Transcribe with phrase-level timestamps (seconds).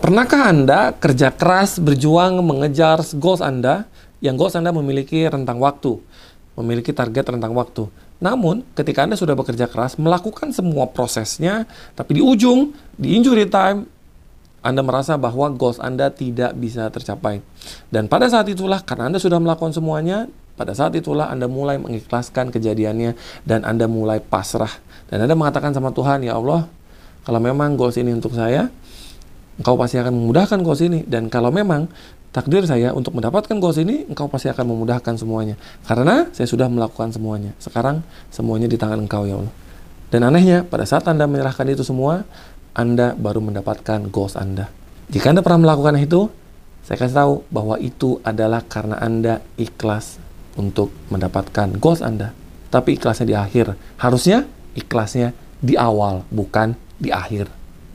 [0.00, 3.84] Pernahkah Anda kerja keras, berjuang, mengejar goals Anda,
[4.24, 6.00] yang goals Anda memiliki rentang waktu,
[6.56, 7.84] memiliki target rentang waktu.
[8.16, 13.84] Namun, ketika Anda sudah bekerja keras, melakukan semua prosesnya, tapi di ujung, di injury time,
[14.60, 17.40] anda merasa bahwa goals Anda tidak bisa tercapai.
[17.88, 22.52] Dan pada saat itulah, karena Anda sudah melakukan semuanya, pada saat itulah Anda mulai mengikhlaskan
[22.52, 23.16] kejadiannya
[23.48, 24.68] dan Anda mulai pasrah.
[25.08, 26.68] Dan Anda mengatakan sama Tuhan, Ya Allah,
[27.24, 28.68] kalau memang goals ini untuk saya,
[29.60, 31.04] Engkau pasti akan memudahkan goals ini.
[31.04, 31.86] Dan kalau memang
[32.32, 35.60] takdir saya untuk mendapatkan goals ini, Engkau pasti akan memudahkan semuanya.
[35.84, 37.52] Karena saya sudah melakukan semuanya.
[37.60, 38.00] Sekarang
[38.32, 39.54] semuanya di tangan Engkau, Ya Allah.
[40.10, 42.26] Dan anehnya, pada saat Anda menyerahkan itu semua,
[42.70, 44.70] anda baru mendapatkan goals Anda.
[45.10, 46.30] Jika Anda pernah melakukan itu,
[46.86, 50.22] saya kasih tahu bahwa itu adalah karena Anda ikhlas
[50.54, 52.30] untuk mendapatkan goals Anda.
[52.70, 53.74] Tapi ikhlasnya di akhir.
[53.98, 54.46] Harusnya
[54.78, 57.59] ikhlasnya di awal, bukan di akhir.